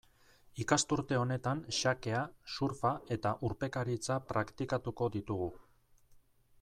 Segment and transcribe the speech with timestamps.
[0.61, 2.21] Ikasturte honetan xakea,
[2.55, 5.51] surfa eta urpekaritza praktikatuko ditugu.